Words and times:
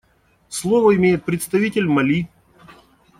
Слово 0.49 0.95
имеет 0.95 1.25
представитель 1.25 1.85
Мали. 1.85 2.27